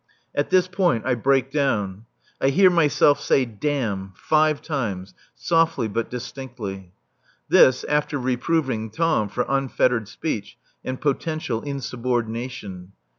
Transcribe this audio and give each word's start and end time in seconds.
At 0.33 0.49
this 0.49 0.67
point 0.67 1.05
I 1.05 1.13
break 1.13 1.51
down. 1.51 2.05
I 2.41 2.49
hear 2.49 2.71
myself 2.71 3.21
say 3.21 3.45
"Damn" 3.45 4.13
five 4.15 4.59
times, 4.59 5.13
softly 5.35 5.87
but 5.87 6.09
distinctly. 6.09 6.91
(This 7.49 7.83
after 7.83 8.17
reproving 8.17 8.89
Tom 8.89 9.29
for 9.29 9.45
unfettered 9.47 10.07
speech 10.07 10.57
and 10.83 10.99
potential 10.99 11.61
insubordination.) 11.61 12.93